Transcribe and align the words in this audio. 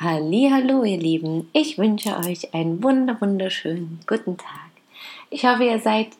Hallo, 0.00 0.84
ihr 0.84 0.96
Lieben. 0.96 1.50
Ich 1.52 1.76
wünsche 1.76 2.16
euch 2.18 2.54
einen 2.54 2.84
wunder 2.84 3.20
wunderschönen 3.20 3.98
guten 4.06 4.36
Tag. 4.36 4.70
Ich 5.28 5.44
hoffe, 5.44 5.64
ihr 5.64 5.80
seid 5.80 6.10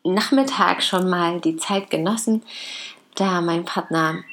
Nachmittag 0.03 0.83
schon 0.83 1.09
mal 1.09 1.39
die 1.39 1.57
Zeit 1.57 1.89
genossen, 1.89 2.43
da 3.15 3.41
mein 3.41 3.63
Partner 3.63 4.23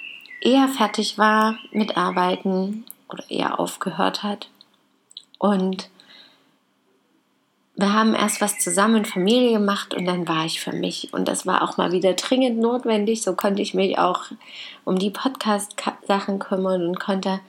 eher 0.40 0.68
fertig 0.68 1.18
war 1.18 1.56
mit 1.70 1.96
Arbeiten 1.96 2.84
oder 3.08 3.24
eher 3.30 3.60
aufgehört 3.60 4.22
hat. 4.22 4.48
Und 5.38 5.88
wir 7.80 7.94
haben 7.94 8.14
erst 8.14 8.40
was 8.40 8.58
zusammen 8.58 9.04
Familie 9.04 9.52
gemacht 9.52 9.94
und 9.94 10.04
dann 10.04 10.28
war 10.28 10.44
ich 10.44 10.60
für 10.60 10.72
mich. 10.72 11.12
Und 11.12 11.28
das 11.28 11.46
war 11.46 11.62
auch 11.62 11.76
mal 11.76 11.92
wieder 11.92 12.12
dringend 12.12 12.58
notwendig. 12.58 13.22
So 13.22 13.34
konnte 13.34 13.62
ich 13.62 13.74
mich 13.74 13.98
auch 13.98 14.24
um 14.84 14.98
die 14.98 15.10
Podcast-Sachen 15.10 16.38
kümmern 16.38 16.86
und 16.86 17.00
konnte 17.00 17.40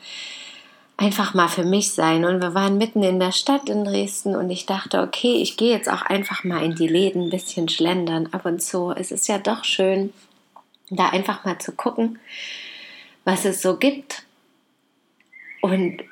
einfach 0.98 1.34
mal 1.34 1.48
für 1.48 1.66
mich 1.66 1.92
sein. 1.92 2.24
Und 2.24 2.42
wir 2.42 2.54
waren 2.54 2.78
mitten 2.78 3.04
in 3.04 3.20
der 3.20 3.32
Stadt 3.32 3.68
in 3.68 3.84
Dresden 3.84 4.36
und 4.36 4.50
ich 4.50 4.66
dachte, 4.66 5.02
okay, 5.02 5.42
ich 5.42 5.58
gehe 5.58 5.72
jetzt 5.72 5.92
auch 5.92 6.04
einfach 6.04 6.44
mal 6.44 6.64
in 6.64 6.76
die 6.76 6.88
Läden 6.88 7.24
ein 7.24 7.30
bisschen 7.30 7.68
schlendern 7.68 8.30
ab 8.32 8.46
und 8.46 8.62
zu. 8.62 8.92
Es 8.92 9.12
ist 9.12 9.28
ja 9.28 9.38
doch 9.38 9.64
schön, 9.66 10.14
da 10.90 11.10
einfach 11.10 11.44
mal 11.44 11.58
zu 11.58 11.72
gucken, 11.72 12.20
was 13.26 13.46
es 13.46 13.62
so 13.62 13.78
gibt. 13.78 14.24
Und 15.62 16.04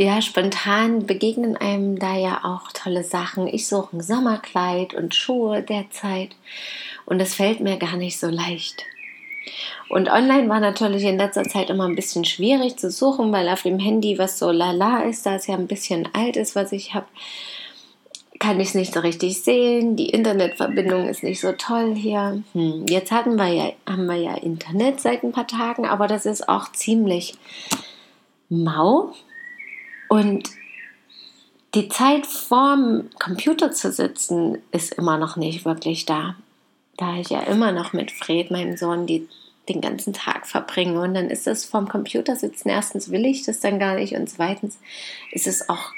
ja, 0.00 0.22
spontan 0.22 1.06
begegnen 1.06 1.56
einem 1.56 1.98
da 1.98 2.16
ja 2.16 2.44
auch 2.44 2.70
tolle 2.72 3.02
Sachen. 3.02 3.48
Ich 3.48 3.66
suche 3.66 3.96
ein 3.96 4.00
Sommerkleid 4.00 4.94
und 4.94 5.12
Schuhe 5.12 5.62
derzeit 5.62 6.36
und 7.04 7.20
es 7.20 7.34
fällt 7.34 7.58
mir 7.58 7.78
gar 7.78 7.96
nicht 7.96 8.18
so 8.18 8.28
leicht. 8.28 8.84
Und 9.88 10.08
online 10.08 10.48
war 10.48 10.60
natürlich 10.60 11.02
in 11.02 11.18
letzter 11.18 11.42
Zeit 11.42 11.68
immer 11.68 11.88
ein 11.88 11.96
bisschen 11.96 12.24
schwierig 12.24 12.76
zu 12.76 12.92
suchen, 12.92 13.32
weil 13.32 13.48
auf 13.48 13.62
dem 13.62 13.80
Handy, 13.80 14.18
was 14.18 14.38
so 14.38 14.52
lala 14.52 15.02
ist, 15.02 15.26
da 15.26 15.34
es 15.34 15.48
ja 15.48 15.54
ein 15.54 15.66
bisschen 15.66 16.08
alt 16.12 16.36
ist, 16.36 16.54
was 16.54 16.70
ich 16.70 16.94
habe, 16.94 17.06
kann 18.38 18.60
ich 18.60 18.68
es 18.68 18.74
nicht 18.74 18.94
so 18.94 19.00
richtig 19.00 19.42
sehen. 19.42 19.96
Die 19.96 20.10
Internetverbindung 20.10 21.08
ist 21.08 21.24
nicht 21.24 21.40
so 21.40 21.52
toll 21.52 21.96
hier. 21.96 22.44
Hm, 22.52 22.86
jetzt 22.88 23.10
hatten 23.10 23.34
wir 23.34 23.48
ja, 23.48 23.72
haben 23.84 24.06
wir 24.06 24.16
ja 24.16 24.34
Internet 24.34 25.00
seit 25.00 25.24
ein 25.24 25.32
paar 25.32 25.48
Tagen, 25.48 25.86
aber 25.86 26.06
das 26.06 26.24
ist 26.24 26.48
auch 26.48 26.70
ziemlich 26.70 27.34
mau. 28.48 29.12
Und 30.08 30.48
die 31.74 31.88
Zeit 31.88 32.26
vorm 32.26 33.10
Computer 33.18 33.72
zu 33.72 33.92
sitzen, 33.92 34.58
ist 34.72 34.94
immer 34.94 35.18
noch 35.18 35.36
nicht 35.36 35.64
wirklich 35.64 36.06
da. 36.06 36.34
Da 36.96 37.16
ich 37.16 37.28
ja 37.28 37.40
immer 37.40 37.72
noch 37.72 37.92
mit 37.92 38.10
Fred, 38.10 38.50
meinem 38.50 38.76
Sohn, 38.76 39.06
die, 39.06 39.28
den 39.68 39.80
ganzen 39.80 40.12
Tag 40.12 40.46
verbringe. 40.46 41.00
Und 41.00 41.14
dann 41.14 41.30
ist 41.30 41.46
es 41.46 41.64
vorm 41.64 41.88
Computer 41.88 42.36
sitzen. 42.36 42.70
Erstens 42.70 43.10
will 43.10 43.26
ich 43.26 43.44
das 43.44 43.60
dann 43.60 43.78
gar 43.78 43.96
nicht. 43.96 44.14
Und 44.14 44.28
zweitens 44.28 44.78
ist 45.30 45.46
es 45.46 45.68
auch 45.68 45.92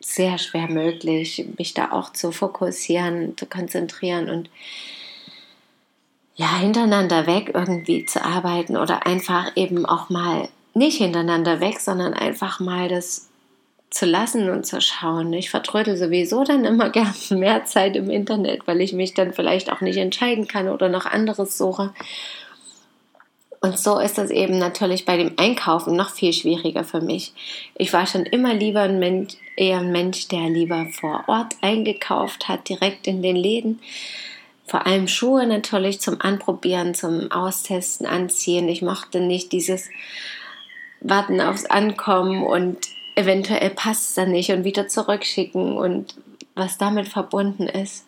sehr 0.00 0.38
schwer 0.38 0.68
möglich, 0.68 1.46
mich 1.56 1.74
da 1.74 1.92
auch 1.92 2.12
zu 2.12 2.32
fokussieren, 2.32 3.36
zu 3.36 3.46
konzentrieren 3.46 4.28
und 4.28 4.50
ja, 6.36 6.58
hintereinander 6.58 7.26
weg 7.26 7.52
irgendwie 7.54 8.04
zu 8.04 8.22
arbeiten 8.22 8.76
oder 8.76 9.06
einfach 9.06 9.56
eben 9.56 9.86
auch 9.86 10.10
mal 10.10 10.48
nicht 10.74 10.98
hintereinander 10.98 11.60
weg, 11.60 11.80
sondern 11.80 12.12
einfach 12.12 12.60
mal 12.60 12.88
das 12.88 13.30
zu 13.90 14.06
lassen 14.06 14.50
und 14.50 14.66
zu 14.66 14.80
schauen. 14.80 15.32
Ich 15.32 15.50
vertrödel 15.50 15.96
sowieso 15.96 16.44
dann 16.44 16.64
immer 16.64 16.90
gern 16.90 17.14
mehr 17.30 17.64
Zeit 17.64 17.96
im 17.96 18.10
Internet, 18.10 18.66
weil 18.66 18.80
ich 18.80 18.92
mich 18.92 19.14
dann 19.14 19.32
vielleicht 19.32 19.70
auch 19.70 19.80
nicht 19.80 19.96
entscheiden 19.96 20.48
kann 20.48 20.68
oder 20.68 20.88
noch 20.88 21.06
anderes 21.06 21.56
suche. 21.56 21.92
Und 23.60 23.78
so 23.78 23.98
ist 23.98 24.18
das 24.18 24.30
eben 24.30 24.58
natürlich 24.58 25.06
bei 25.06 25.16
dem 25.16 25.32
Einkaufen 25.38 25.96
noch 25.96 26.10
viel 26.10 26.32
schwieriger 26.32 26.84
für 26.84 27.00
mich. 27.00 27.32
Ich 27.74 27.92
war 27.92 28.06
schon 28.06 28.24
immer 28.24 28.54
lieber 28.54 28.82
ein 28.82 28.98
Mensch, 28.98 29.34
eher 29.56 29.78
ein 29.78 29.92
Mensch, 29.92 30.28
der 30.28 30.48
lieber 30.50 30.86
vor 30.92 31.24
Ort 31.26 31.54
eingekauft 31.62 32.48
hat, 32.48 32.68
direkt 32.68 33.06
in 33.06 33.22
den 33.22 33.34
Läden. 33.34 33.80
Vor 34.66 34.86
allem 34.86 35.08
Schuhe 35.08 35.46
natürlich 35.46 36.00
zum 36.00 36.20
Anprobieren, 36.20 36.94
zum 36.94 37.30
Austesten, 37.30 38.06
Anziehen. 38.06 38.68
Ich 38.68 38.82
mochte 38.82 39.20
nicht 39.20 39.52
dieses 39.52 39.88
Warten 41.00 41.40
aufs 41.40 41.66
Ankommen 41.66 42.42
und 42.44 42.78
eventuell 43.16 43.70
passt 43.70 44.10
es 44.10 44.14
dann 44.14 44.30
nicht 44.30 44.52
und 44.52 44.62
wieder 44.62 44.86
zurückschicken 44.86 45.76
und 45.76 46.14
was 46.54 46.78
damit 46.78 47.08
verbunden 47.08 47.66
ist. 47.66 48.06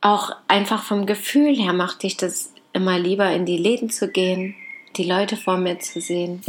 Auch 0.00 0.30
einfach 0.46 0.84
vom 0.84 1.06
Gefühl 1.06 1.56
her 1.56 1.72
machte 1.72 2.06
ich 2.06 2.16
das 2.16 2.52
immer 2.72 2.98
lieber, 2.98 3.32
in 3.32 3.46
die 3.46 3.56
Läden 3.56 3.90
zu 3.90 4.08
gehen, 4.08 4.54
die 4.96 5.04
Leute 5.04 5.36
vor 5.36 5.56
mir 5.56 5.80
zu 5.80 6.00
sehen 6.00 6.42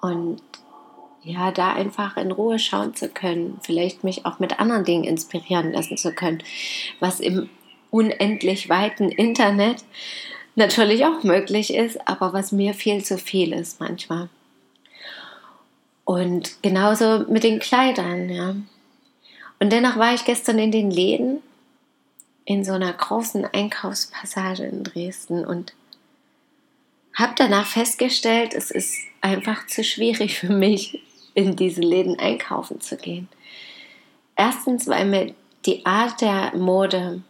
und 0.00 0.40
ja, 1.22 1.50
da 1.50 1.72
einfach 1.72 2.16
in 2.16 2.30
Ruhe 2.30 2.60
schauen 2.60 2.94
zu 2.94 3.08
können, 3.08 3.58
vielleicht 3.60 4.04
mich 4.04 4.24
auch 4.24 4.38
mit 4.38 4.60
anderen 4.60 4.84
Dingen 4.84 5.02
inspirieren 5.02 5.72
lassen 5.72 5.96
zu 5.96 6.12
können, 6.12 6.42
was 7.00 7.18
im 7.18 7.48
unendlich 7.90 8.68
weiten 8.68 9.08
Internet 9.08 9.82
natürlich 10.54 11.04
auch 11.04 11.24
möglich 11.24 11.74
ist, 11.74 12.06
aber 12.06 12.32
was 12.32 12.52
mir 12.52 12.74
viel 12.74 13.02
zu 13.02 13.18
viel 13.18 13.52
ist 13.52 13.80
manchmal. 13.80 14.28
Und 16.06 16.62
genauso 16.62 17.26
mit 17.28 17.44
den 17.44 17.58
Kleidern, 17.58 18.30
ja. 18.30 18.56
Und 19.58 19.70
dennoch 19.70 19.98
war 19.98 20.14
ich 20.14 20.24
gestern 20.24 20.58
in 20.58 20.70
den 20.70 20.90
Läden 20.90 21.42
in 22.46 22.64
so 22.64 22.72
einer 22.72 22.92
großen 22.92 23.44
Einkaufspassage 23.44 24.64
in 24.64 24.84
Dresden 24.84 25.44
und 25.44 25.74
habe 27.12 27.32
danach 27.36 27.66
festgestellt, 27.66 28.54
es 28.54 28.70
ist 28.70 28.94
einfach 29.20 29.66
zu 29.66 29.82
schwierig 29.82 30.38
für 30.38 30.52
mich, 30.52 31.02
in 31.34 31.56
diese 31.56 31.80
Läden 31.80 32.18
einkaufen 32.18 32.80
zu 32.80 32.96
gehen. 32.96 33.28
Erstens, 34.36 34.86
weil 34.86 35.06
mir 35.06 35.34
die 35.66 35.84
Art 35.84 36.20
der 36.20 36.54
Mode 36.56 37.22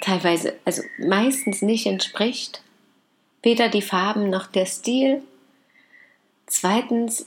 teilweise, 0.00 0.54
also 0.64 0.82
meistens 0.98 1.62
nicht 1.62 1.86
entspricht. 1.86 2.62
Weder 3.42 3.68
die 3.68 3.82
Farben 3.82 4.30
noch 4.30 4.46
der 4.46 4.66
Stil. 4.66 5.22
Zweitens, 6.52 7.24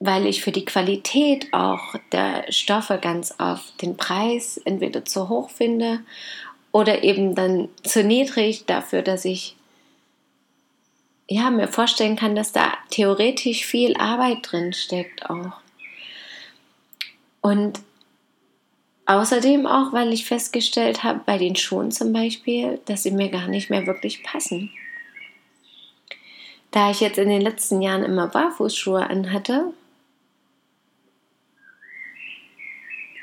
weil 0.00 0.26
ich 0.26 0.42
für 0.42 0.50
die 0.50 0.64
Qualität 0.64 1.46
auch 1.52 1.94
der 2.10 2.50
Stoffe 2.50 2.98
ganz 3.00 3.32
oft 3.38 3.80
den 3.80 3.96
Preis 3.96 4.56
entweder 4.64 5.04
zu 5.04 5.28
hoch 5.28 5.48
finde 5.48 6.00
oder 6.72 7.04
eben 7.04 7.36
dann 7.36 7.68
zu 7.84 8.02
niedrig 8.02 8.66
dafür, 8.66 9.02
dass 9.02 9.24
ich 9.24 9.54
ja, 11.28 11.50
mir 11.50 11.68
vorstellen 11.68 12.16
kann, 12.16 12.34
dass 12.34 12.50
da 12.50 12.72
theoretisch 12.90 13.64
viel 13.64 13.96
Arbeit 13.96 14.38
drin 14.42 14.72
steckt 14.72 15.30
auch. 15.30 15.52
Und 17.40 17.78
außerdem 19.06 19.68
auch, 19.68 19.92
weil 19.92 20.12
ich 20.12 20.26
festgestellt 20.26 21.04
habe, 21.04 21.20
bei 21.24 21.38
den 21.38 21.54
Schuhen 21.54 21.92
zum 21.92 22.12
Beispiel, 22.12 22.80
dass 22.86 23.04
sie 23.04 23.12
mir 23.12 23.28
gar 23.28 23.46
nicht 23.46 23.70
mehr 23.70 23.86
wirklich 23.86 24.24
passen. 24.24 24.72
Da 26.70 26.90
ich 26.90 27.00
jetzt 27.00 27.18
in 27.18 27.28
den 27.28 27.40
letzten 27.40 27.82
Jahren 27.82 28.04
immer 28.04 28.28
Barfußschuhe 28.28 29.08
anhatte, 29.08 29.72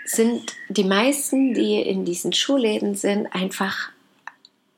sind 0.03 0.55
die 0.69 0.83
meisten, 0.83 1.53
die 1.53 1.81
in 1.81 2.05
diesen 2.05 2.33
Schuhläden 2.33 2.95
sind, 2.95 3.27
einfach, 3.33 3.89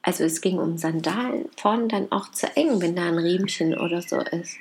also 0.01 0.23
es 0.23 0.41
ging 0.41 0.57
um 0.59 0.77
Sandalen, 0.77 1.49
vorne 1.57 1.87
dann 1.87 2.11
auch 2.11 2.31
zu 2.31 2.47
eng, 2.55 2.81
wenn 2.81 2.95
da 2.95 3.03
ein 3.03 3.17
Riemchen 3.17 3.77
oder 3.77 4.01
so 4.01 4.17
ist. 4.17 4.57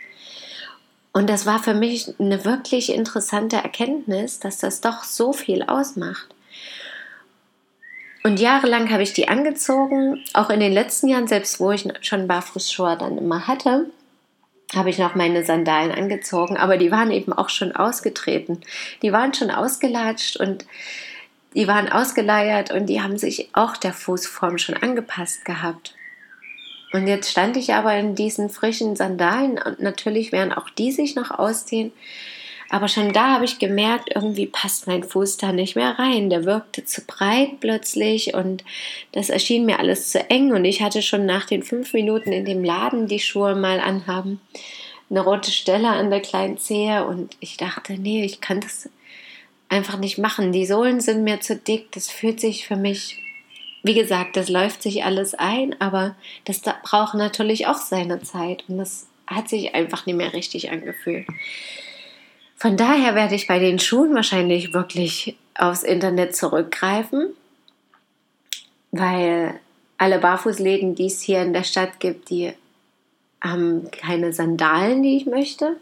Und 1.13 1.29
das 1.29 1.47
war 1.47 1.63
für 1.63 1.75
mich 1.75 2.15
eine 2.19 2.45
wirklich 2.45 2.93
interessante 2.93 3.57
Erkenntnis, 3.57 4.41
dass 4.41 4.59
das 4.59 4.81
doch 4.81 5.05
so 5.05 5.33
viel 5.33 5.63
ausmacht. 5.63 6.29
Und 8.25 8.41
jahrelang 8.41 8.91
habe 8.91 9.03
ich 9.03 9.15
die 9.15 9.29
angezogen, 9.29 10.23
auch 10.35 10.51
in 10.51 10.61
den 10.61 10.73
letzten 10.73 11.09
Jahren, 11.09 11.29
selbst 11.29 11.61
wo 11.61 11.73
ich 11.73 11.89
schon 12.03 12.29
Barfußschuhe 12.29 12.97
dann 12.99 13.17
immer 13.17 13.47
hatte, 13.47 13.87
habe 14.75 14.91
ich 14.91 14.99
noch 14.99 15.15
meine 15.15 15.45
Sandalen 15.45 15.93
angezogen, 15.93 16.57
aber 16.57 16.77
die 16.77 16.91
waren 16.91 17.11
eben 17.11 17.33
auch 17.33 17.49
schon 17.49 17.73
ausgetreten. 17.73 18.61
Die 19.03 19.13
waren 19.13 19.33
schon 19.33 19.51
ausgelatscht 19.51 20.37
und 20.37 20.67
die 21.55 21.67
waren 21.67 21.91
ausgeleiert 21.91 22.71
und 22.71 22.87
die 22.87 23.01
haben 23.01 23.17
sich 23.17 23.49
auch 23.55 23.77
der 23.77 23.95
Fußform 23.95 24.59
schon 24.59 24.77
angepasst 24.77 25.45
gehabt. 25.45 25.95
Und 26.93 27.07
jetzt 27.07 27.31
stand 27.31 27.57
ich 27.57 27.75
aber 27.75 27.95
in 27.97 28.15
diesen 28.15 28.49
frischen 28.51 28.97
Sandalen 28.97 29.59
und 29.59 29.81
natürlich 29.81 30.33
werden 30.33 30.53
auch 30.53 30.71
die 30.71 30.93
sich 30.93 31.15
noch 31.15 31.31
ausdehnen. 31.31 31.93
Aber 32.71 32.89
schon 32.89 33.13
da 33.13 33.35
habe 33.35 33.47
ich 33.47 33.59
gemerkt, 33.59 34.11
irgendwie 34.15 34.47
passt 34.47 34.87
mein 34.87 35.03
Fuß 35.03 35.39
da 35.39 35.53
nicht 35.53 35.75
mehr 35.75 35.99
rein. 35.99 36.29
Der 36.29 36.45
wirkte 36.45 36.85
zu 36.85 37.03
breit 37.07 37.61
plötzlich 37.61 38.35
und 38.35 38.63
das 39.13 39.31
erschien 39.31 39.65
mir 39.65 39.79
alles 39.79 40.11
zu 40.11 40.29
eng. 40.29 40.53
Und 40.53 40.65
ich 40.65 40.83
hatte 40.83 41.01
schon 41.01 41.25
nach 41.25 41.47
den 41.47 41.63
fünf 41.63 41.95
Minuten 41.95 42.31
in 42.31 42.45
dem 42.45 42.63
Laden 42.63 43.07
die 43.07 43.21
Schuhe 43.21 43.55
mal 43.55 43.81
anhaben, 43.81 44.41
eine 45.09 45.21
rote 45.21 45.51
Stelle 45.51 45.89
an 45.89 46.11
der 46.11 46.21
kleinen 46.21 46.59
Zehe 46.59 47.07
und 47.07 47.37
ich 47.41 47.57
dachte, 47.57 47.95
nee, 47.95 48.25
ich 48.25 48.43
kann 48.43 48.61
das 48.61 48.91
einfach 49.71 49.99
nicht 49.99 50.19
machen. 50.19 50.53
Die 50.53 50.67
Sohlen 50.67 51.01
sind 51.01 51.25
mir 51.25 51.41
zu 51.41 51.57
dick. 51.57 51.91
Das 51.93 52.11
fühlt 52.11 52.41
sich 52.41 52.67
für 52.67 52.77
mich, 52.77 53.19
wie 53.83 53.95
gesagt, 53.95 54.37
das 54.37 54.51
läuft 54.51 54.83
sich 54.83 55.05
alles 55.05 55.35
ein, 55.35 55.75
aber 55.81 56.17
das 56.45 56.61
braucht 56.61 57.15
natürlich 57.15 57.67
auch 57.67 57.79
seine 57.79 58.21
Zeit 58.23 58.65
und 58.69 58.77
das 58.77 59.07
hat 59.27 59.49
sich 59.49 59.75
einfach 59.75 60.05
nicht 60.05 60.17
mehr 60.17 60.35
richtig 60.35 60.71
angefühlt. 60.71 61.27
Von 62.59 62.77
daher 62.77 63.15
werde 63.15 63.37
ich 63.37 63.47
bei 63.47 63.61
den 63.61 63.79
Schuhen 63.79 64.15
wahrscheinlich 64.17 64.75
wirklich 64.75 65.37
aufs 65.55 65.85
Internet 65.85 66.35
zurückgreifen, 66.35 67.29
weil 68.91 69.61
alle 69.97 70.19
Barfußläden, 70.19 70.97
die 70.97 71.07
es 71.07 71.21
hier 71.21 71.41
in 71.43 71.53
der 71.53 71.63
Stadt 71.63 72.01
gibt, 72.01 72.31
die 72.31 72.53
haben 73.41 73.89
keine 73.93 74.33
Sandalen, 74.33 75.05
die 75.05 75.17
ich 75.17 75.27
möchte. 75.27 75.77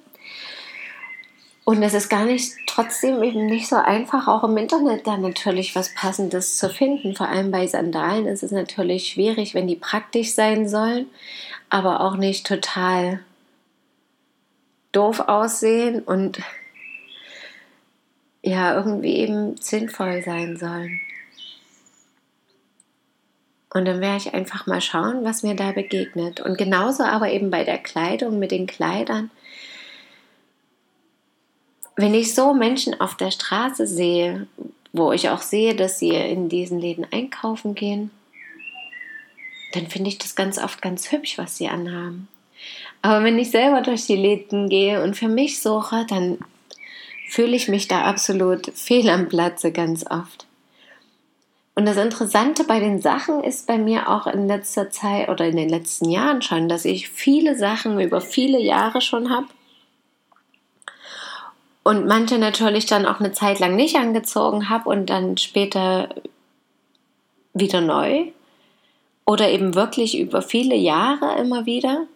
Und 1.65 1.83
es 1.83 1.95
ist 1.95 2.11
gar 2.11 2.27
nicht, 2.27 2.53
trotzdem 2.67 3.23
eben 3.23 3.47
nicht 3.47 3.69
so 3.69 3.77
einfach, 3.77 4.29
auch 4.29 4.45
im 4.45 4.57
Internet 4.59 5.07
da 5.07 5.17
natürlich 5.17 5.75
was 5.75 5.95
Passendes 5.95 6.59
zu 6.59 6.69
finden. 6.69 7.17
Vor 7.17 7.29
allem 7.29 7.51
bei 7.51 7.67
Sandalen 7.67 8.27
ist 8.27 8.43
es 8.43 8.53
natürlich 8.53 9.09
schwierig, 9.09 9.55
wenn 9.55 9.67
die 9.67 9.77
praktisch 9.77 10.35
sein 10.35 10.69
sollen, 10.69 11.07
aber 11.71 12.01
auch 12.03 12.17
nicht 12.17 12.47
total 12.47 13.21
doof 14.93 15.21
aussehen 15.21 16.03
und 16.03 16.39
ja 18.47 18.75
irgendwie 18.77 19.17
eben 19.17 19.57
sinnvoll 19.57 20.23
sein 20.23 20.57
sollen. 20.57 21.01
Und 23.75 23.85
dann 23.85 24.01
werde 24.01 24.17
ich 24.19 24.35
einfach 24.35 24.67
mal 24.67 24.81
schauen, 24.81 25.25
was 25.25 25.43
mir 25.43 25.55
da 25.55 25.73
begegnet. 25.73 26.41
Und 26.41 26.57
genauso 26.57 27.03
aber 27.03 27.31
eben 27.31 27.51
bei 27.51 27.65
der 27.65 27.79
Kleidung 27.79 28.39
mit 28.39 28.51
den 28.51 28.67
Kleidern. 28.67 29.31
Wenn 31.97 32.15
ich 32.15 32.35
so 32.35 32.55
Menschen 32.55 32.99
auf 33.01 33.17
der 33.17 33.31
Straße 33.31 33.87
sehe, 33.87 34.47
wo 34.93 35.13
ich 35.13 35.29
auch 35.29 35.43
sehe, 35.43 35.75
dass 35.75 35.99
sie 35.99 36.11
in 36.11 36.49
diesen 36.49 36.79
Läden 36.81 37.07
einkaufen 37.11 37.75
gehen, 37.75 38.11
dann 39.73 39.89
finde 39.89 40.09
ich 40.09 40.19
das 40.19 40.37
ganz 40.37 40.59
oft 40.59 40.81
ganz 40.81 41.11
hübsch, 41.11 41.37
was 41.37 41.57
sie 41.59 41.69
anhaben. 41.69 42.29
Aber 43.03 43.25
wenn 43.25 43.39
ich 43.39 43.51
selber 43.51 43.83
durch 43.83 44.07
die 44.07 44.17
Läden 44.17 44.69
gehe 44.69 45.03
und 45.03 45.17
für 45.17 45.29
mich 45.29 45.61
suche, 45.61 46.07
dann 46.09 46.39
fühle 47.29 47.57
ich 47.57 47.69
mich 47.69 47.89
da 47.89 48.03
absolut 48.03 48.67
fehl 48.75 49.09
am 49.09 49.29
Platze 49.29 49.73
ganz 49.73 50.05
oft. 50.09 50.47
Und 51.75 51.85
das 51.85 51.99
Interessante 51.99 52.65
bei 52.65 52.81
den 52.81 53.03
Sachen 53.03 53.45
ist 53.45 53.67
bei 53.67 53.77
mir 53.77 54.09
auch 54.09 54.27
in 54.27 54.49
letzter 54.49 54.91
Zeit 54.91 55.29
oder 55.29 55.47
in 55.47 55.57
den 55.57 55.69
letzten 55.69 56.09
Jahren 56.09 56.41
schon, 56.41 56.69
dass 56.69 56.87
ich 56.87 57.11
viele 57.11 57.57
Sachen 57.57 58.01
über 58.01 58.21
viele 58.23 58.59
Jahre 58.59 59.03
schon 59.03 59.31
habe 59.31 59.49
und 61.87 62.05
manche 62.05 62.37
natürlich 62.37 62.87
dann 62.87 63.07
auch 63.07 63.21
eine 63.21 63.31
Zeit 63.31 63.61
lang 63.61 63.77
nicht 63.77 63.95
angezogen 63.95 64.69
habe 64.69 64.91
und 64.91 65.07
dann 65.07 65.37
später 65.37 66.09
wieder 67.55 67.81
neu 67.81 68.33
oder 69.25 69.49
eben 69.51 69.77
wirklich 69.77 70.19
über 70.19 70.43
viele 70.43 70.75
Jahre 70.75 71.39
immer 71.39 71.65
wieder. 71.65 72.09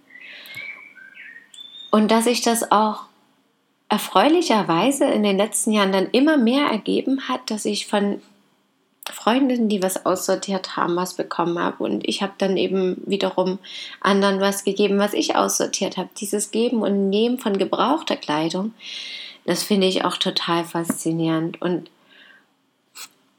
Und 1.93 2.11
dass 2.11 2.27
ich 2.27 2.43
das 2.43 2.73
auch 2.73 3.05
erfreulicherweise 3.91 5.05
in 5.05 5.25
den 5.25 5.37
letzten 5.37 5.73
Jahren 5.73 5.93
dann 5.93 6.09
immer 6.13 6.39
mehr 6.39 6.67
ergeben 6.67 7.29
hat, 7.29 7.51
dass 7.51 7.65
ich 7.65 7.89
von 7.89 8.23
Freundinnen, 9.11 9.69
die 9.69 9.83
was 9.83 10.07
aussortiert 10.07 10.77
haben, 10.77 10.95
was 10.95 11.15
bekommen 11.15 11.59
habe. 11.59 11.83
Und 11.83 12.09
ich 12.09 12.23
habe 12.23 12.33
dann 12.39 12.57
eben 12.57 13.03
wiederum 13.05 13.59
anderen 14.01 14.41
was 14.41 14.63
gegeben, 14.63 14.99
was 14.99 15.13
ich 15.13 15.35
aussortiert 15.35 15.97
habe. 15.97 16.09
Dieses 16.19 16.53
Geben 16.53 16.83
und 16.83 17.11
Nehmen 17.11 17.39
von 17.39 17.59
gebrauchter 17.59 18.17
Kleidung, 18.17 18.73
das 19.45 19.65
finde 19.65 19.89
ich 19.89 20.05
auch 20.05 20.17
total 20.17 20.65
faszinierend. 20.65 21.61
Und 21.61 21.91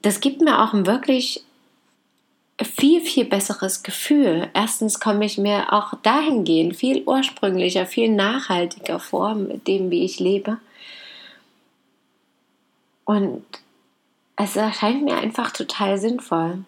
das 0.02 0.20
gibt 0.20 0.42
mir 0.42 0.62
auch 0.62 0.74
ein 0.74 0.86
wirklich 0.86 1.46
viel, 2.64 3.02
viel 3.02 3.26
besseres 3.26 3.84
Gefühl. 3.84 4.50
Erstens 4.54 5.00
komme 5.00 5.26
ich 5.26 5.38
mir 5.38 5.74
auch 5.74 5.94
dahingehend 6.04 6.76
viel 6.76 7.04
ursprünglicher, 7.04 7.86
viel 7.86 8.10
nachhaltiger 8.10 9.00
vor 9.00 9.36
mit 9.36 9.68
dem, 9.68 9.90
wie 9.92 10.04
ich 10.04 10.20
lebe. 10.20 10.58
Und 13.06 13.44
es 14.36 14.56
erscheint 14.56 15.04
mir 15.04 15.18
einfach 15.18 15.52
total 15.52 15.98
sinnvoll. 15.98 16.64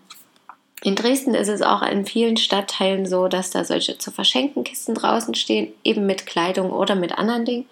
In 0.84 0.96
Dresden 0.96 1.34
ist 1.34 1.48
es 1.48 1.62
auch 1.62 1.82
in 1.82 2.06
vielen 2.06 2.36
Stadtteilen 2.36 3.06
so, 3.06 3.30
dass 3.30 3.52
da 3.52 3.64
solche 3.64 3.98
zu 3.98 4.12
verschenken 4.12 4.66
Kisten 4.66 4.96
draußen 4.96 5.34
stehen, 5.34 5.72
eben 5.84 6.06
mit 6.06 6.26
Kleidung 6.26 6.72
oder 6.72 6.96
mit 6.96 7.18
anderen 7.18 7.46
Dingen. 7.46 7.66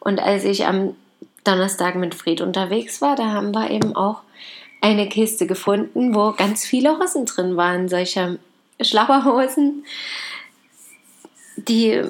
Und 0.00 0.20
als 0.20 0.44
ich 0.44 0.66
am 0.66 0.94
Donnerstag 1.44 1.94
mit 1.94 2.14
Fred 2.14 2.42
unterwegs 2.42 3.00
war, 3.00 3.16
da 3.16 3.32
haben 3.32 3.52
wir 3.52 3.70
eben 3.70 3.96
auch 3.96 4.20
eine 4.80 5.08
Kiste 5.08 5.46
gefunden, 5.46 6.14
wo 6.14 6.32
ganz 6.32 6.64
viele 6.64 6.98
Hosen 6.98 7.26
drin 7.26 7.56
waren, 7.56 7.88
solche 7.88 8.38
Schlapperhosen, 8.80 9.84
die 11.56 12.02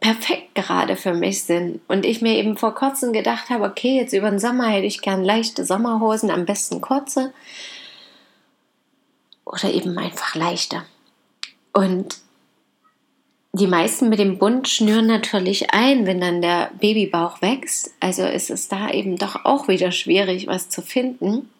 perfekt 0.00 0.54
gerade 0.54 0.96
für 0.96 1.14
mich 1.14 1.44
sind. 1.44 1.80
Und 1.88 2.04
ich 2.04 2.22
mir 2.22 2.34
eben 2.34 2.56
vor 2.56 2.74
kurzem 2.74 3.12
gedacht 3.12 3.50
habe, 3.50 3.64
okay, 3.64 3.96
jetzt 3.96 4.12
über 4.12 4.30
den 4.30 4.38
Sommer 4.38 4.68
hätte 4.68 4.86
ich 4.86 5.02
gern 5.02 5.24
leichte 5.24 5.64
Sommerhosen, 5.64 6.30
am 6.30 6.46
besten 6.46 6.80
kurze. 6.80 7.32
Oder 9.44 9.72
eben 9.72 9.96
einfach 9.98 10.34
leichte. 10.34 10.82
Und 11.72 12.18
die 13.52 13.66
meisten 13.66 14.08
mit 14.08 14.20
dem 14.20 14.38
Bund 14.38 14.68
schnüren 14.68 15.06
natürlich 15.06 15.72
ein, 15.72 16.06
wenn 16.06 16.20
dann 16.20 16.40
der 16.40 16.70
Babybauch 16.78 17.42
wächst. 17.42 17.92
Also 17.98 18.24
ist 18.24 18.50
es 18.50 18.68
da 18.68 18.90
eben 18.90 19.16
doch 19.16 19.44
auch 19.44 19.66
wieder 19.66 19.90
schwierig, 19.90 20.46
was 20.46 20.68
zu 20.68 20.82
finden. 20.82 21.50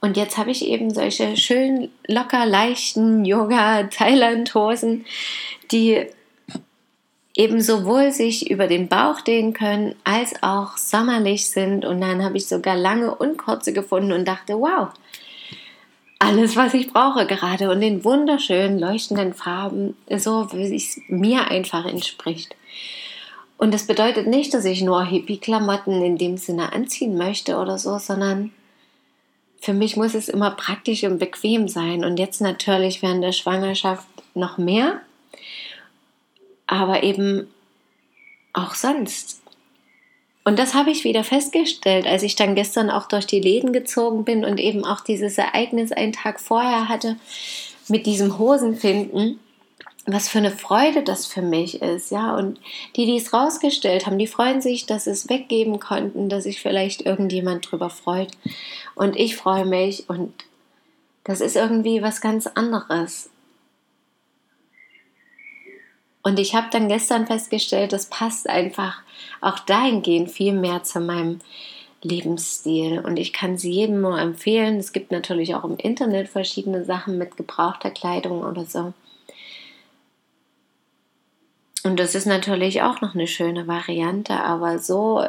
Und 0.00 0.18
jetzt 0.18 0.36
habe 0.36 0.50
ich 0.50 0.66
eben 0.66 0.92
solche 0.92 1.36
schön 1.38 1.90
locker 2.06 2.44
leichten 2.44 3.24
Yoga-Thailand-Hosen, 3.24 5.06
die 5.72 6.06
eben 7.34 7.60
sowohl 7.60 8.12
sich 8.12 8.50
über 8.50 8.66
den 8.66 8.88
Bauch 8.88 9.22
dehnen 9.22 9.54
können, 9.54 9.94
als 10.04 10.42
auch 10.42 10.76
sommerlich 10.76 11.46
sind. 11.46 11.84
Und 11.86 12.00
dann 12.02 12.22
habe 12.22 12.36
ich 12.36 12.46
sogar 12.46 12.76
lange 12.76 13.14
und 13.14 13.38
kurze 13.38 13.72
gefunden 13.72 14.12
und 14.12 14.26
dachte, 14.28 14.54
wow, 14.54 14.88
alles, 16.18 16.56
was 16.56 16.74
ich 16.74 16.92
brauche 16.92 17.26
gerade 17.26 17.70
und 17.70 17.82
in 17.82 18.04
wunderschönen, 18.04 18.78
leuchtenden 18.78 19.34
Farben, 19.34 19.96
so 20.16 20.50
wie 20.52 20.74
es 20.74 21.00
mir 21.08 21.50
einfach 21.50 21.84
entspricht. 21.84 22.56
Und 23.58 23.72
das 23.72 23.86
bedeutet 23.86 24.26
nicht, 24.26 24.52
dass 24.52 24.64
ich 24.64 24.82
nur 24.82 25.04
Hippie-Klamotten 25.04 26.02
in 26.02 26.18
dem 26.18 26.36
Sinne 26.36 26.72
anziehen 26.72 27.16
möchte 27.16 27.56
oder 27.56 27.78
so, 27.78 27.98
sondern 27.98 28.52
für 29.60 29.72
mich 29.72 29.96
muss 29.96 30.14
es 30.14 30.28
immer 30.28 30.50
praktisch 30.50 31.04
und 31.04 31.18
bequem 31.18 31.68
sein. 31.68 32.04
Und 32.04 32.18
jetzt 32.18 32.40
natürlich 32.40 33.02
während 33.02 33.24
der 33.24 33.32
Schwangerschaft 33.32 34.06
noch 34.34 34.58
mehr, 34.58 35.00
aber 36.66 37.02
eben 37.02 37.48
auch 38.52 38.74
sonst. 38.74 39.42
Und 40.46 40.60
das 40.60 40.74
habe 40.74 40.92
ich 40.92 41.02
wieder 41.02 41.24
festgestellt, 41.24 42.06
als 42.06 42.22
ich 42.22 42.36
dann 42.36 42.54
gestern 42.54 42.88
auch 42.88 43.08
durch 43.08 43.26
die 43.26 43.40
Läden 43.40 43.72
gezogen 43.72 44.24
bin 44.24 44.44
und 44.44 44.60
eben 44.60 44.84
auch 44.84 45.00
dieses 45.00 45.38
Ereignis 45.38 45.90
einen 45.90 46.12
Tag 46.12 46.38
vorher 46.38 46.88
hatte 46.88 47.16
mit 47.88 48.06
diesem 48.06 48.38
Hosenfinden. 48.38 49.40
was 50.08 50.28
für 50.28 50.38
eine 50.38 50.52
Freude 50.52 51.02
das 51.02 51.26
für 51.26 51.42
mich 51.42 51.82
ist, 51.82 52.12
ja. 52.12 52.36
Und 52.36 52.60
die, 52.94 53.06
die 53.06 53.16
es 53.16 53.32
rausgestellt 53.32 54.06
haben, 54.06 54.20
die 54.20 54.28
freuen 54.28 54.62
sich, 54.62 54.86
dass 54.86 55.04
sie 55.04 55.10
es 55.10 55.28
weggeben 55.28 55.80
konnten, 55.80 56.28
dass 56.28 56.44
sich 56.44 56.60
vielleicht 56.60 57.02
irgendjemand 57.04 57.68
drüber 57.68 57.90
freut. 57.90 58.30
Und 58.94 59.16
ich 59.16 59.34
freue 59.34 59.66
mich 59.66 60.08
und 60.08 60.32
das 61.24 61.40
ist 61.40 61.56
irgendwie 61.56 62.02
was 62.02 62.20
ganz 62.20 62.46
anderes. 62.46 63.30
Und 66.26 66.40
ich 66.40 66.56
habe 66.56 66.66
dann 66.72 66.88
gestern 66.88 67.28
festgestellt, 67.28 67.92
das 67.92 68.06
passt 68.06 68.50
einfach 68.50 69.00
auch 69.40 69.60
dahingehend 69.60 70.28
viel 70.28 70.54
mehr 70.54 70.82
zu 70.82 70.98
meinem 70.98 71.38
Lebensstil. 72.02 72.98
Und 72.98 73.16
ich 73.16 73.32
kann 73.32 73.58
sie 73.58 73.70
jedem 73.70 74.00
nur 74.00 74.18
empfehlen. 74.18 74.78
Es 74.78 74.92
gibt 74.92 75.12
natürlich 75.12 75.54
auch 75.54 75.62
im 75.62 75.76
Internet 75.76 76.28
verschiedene 76.28 76.84
Sachen 76.84 77.16
mit 77.16 77.36
gebrauchter 77.36 77.92
Kleidung 77.92 78.42
oder 78.42 78.64
so. 78.64 78.92
Und 81.84 82.00
das 82.00 82.16
ist 82.16 82.26
natürlich 82.26 82.82
auch 82.82 83.00
noch 83.00 83.14
eine 83.14 83.28
schöne 83.28 83.68
Variante, 83.68 84.34
aber 84.34 84.80
so 84.80 85.24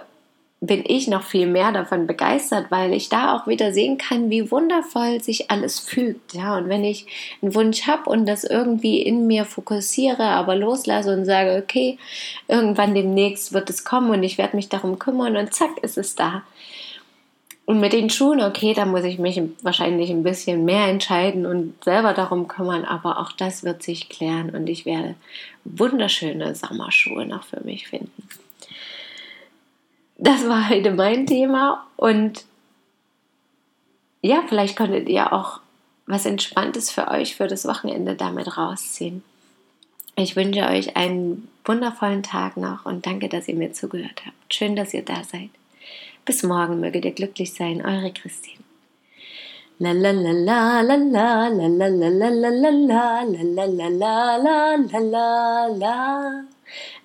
bin 0.60 0.84
ich 0.88 1.08
noch 1.08 1.22
viel 1.22 1.46
mehr 1.46 1.72
davon 1.72 2.08
begeistert, 2.08 2.72
weil 2.72 2.94
ich 2.94 3.10
da 3.10 3.36
auch 3.36 3.46
wieder 3.46 3.72
sehen 3.74 4.00
kann, 4.00 4.32
wie 4.32 4.50
wundervoll 4.50 5.22
sich 5.22 5.52
alles 5.52 5.80
fügt. 5.80 6.34
Ja, 6.34 6.58
und 6.58 6.68
wenn 6.68 6.84
ich 6.84 7.06
einen 7.42 7.54
Wunsch 7.54 7.86
habe 7.86 8.10
und 8.10 8.26
das 8.26 8.44
irgendwie 8.44 9.02
in 9.02 9.28
mir 9.28 9.46
fokussiere, 9.46 10.24
aber 10.24 10.56
loslasse 10.56 11.14
und 11.14 11.26
sage, 11.26 11.62
okay, 11.64 12.00
irgendwann 12.48 12.96
demnächst 12.96 13.54
wird 13.54 13.70
es 13.70 13.86
kommen 13.86 14.10
und 14.10 14.24
ich 14.24 14.40
werde 14.40 14.56
mich 14.56 14.68
darum 14.68 14.98
kümmern 14.98 15.38
und 15.38 15.54
zack, 15.54 15.78
ist 15.84 15.98
es 15.98 16.16
da. 16.16 16.42
Und 17.66 17.80
mit 17.80 17.94
den 17.94 18.10
Schuhen, 18.10 18.42
okay, 18.42 18.74
da 18.74 18.86
muss 18.86 19.04
ich 19.04 19.20
mich 19.20 19.40
wahrscheinlich 19.62 20.10
ein 20.10 20.24
bisschen 20.24 20.66
mehr 20.66 20.88
entscheiden 20.88 21.46
und 21.46 21.84
selber 21.84 22.14
darum 22.14 22.48
kümmern, 22.48 22.86
aber 22.86 23.20
auch 23.20 23.32
das 23.34 23.64
wird 23.64 23.84
sich 23.84 24.10
klären 24.10 24.50
und 24.52 24.68
ich 24.68 24.86
werde 24.86 25.16
wunderschöne 25.66 26.56
Sommerschuhe 26.56 27.26
noch 27.28 27.44
für 27.44 27.60
mich 27.64 27.90
finden. 27.90 28.24
Das 30.18 30.48
war 30.48 30.70
heute 30.70 30.92
mein 30.92 31.28
Thema 31.28 31.86
und 31.96 32.46
ja, 34.22 34.44
vielleicht 34.48 34.76
konntet 34.76 35.08
ihr 35.10 35.32
auch 35.32 35.60
was 36.08 36.26
Entspanntes 36.26 36.90
für 36.90 37.08
euch 37.10 37.36
für 37.36 37.48
das 37.48 37.66
Wochenende 37.68 38.16
damit 38.16 38.58
rausziehen. 38.58 39.24
Ich 40.16 40.36
wünsche 40.36 40.66
euch 40.68 40.96
einen 40.96 41.48
wundervollen 41.64 42.24
Tag 42.24 42.58
noch 42.58 42.86
und 42.86 43.06
danke, 43.06 43.30
dass 43.30 43.48
ihr 43.48 43.56
mir 43.56 43.74
zugehört 43.74 44.26
habt. 44.26 44.54
Schön, 44.54 44.76
dass 44.76 44.94
ihr 44.96 45.04
da 45.04 45.24
seid. 45.24 45.50
Bis 46.26 46.42
morgen 46.42 46.80
möget 46.80 47.06
ihr 47.06 47.12
glücklich 47.12 47.54
sein, 47.54 47.86
eure 47.86 48.12
Christine. 48.12 48.64
La 49.78 49.92
la 49.92 50.10
la 50.10 50.32
la 50.32 50.82
la 50.82 50.96
la 50.96 51.48
la 51.48 51.88
la 51.88 51.88
la 51.88 52.10
la 52.10 52.40
la 52.40 52.50
la 52.50 53.24
la 53.24 53.66
la 53.66 53.66
la 53.66 54.38
la 54.38 54.76
la 54.88 55.00
la 55.00 55.68
la 55.68 56.57